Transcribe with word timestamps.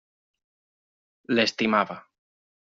L'estimava. 1.35 2.01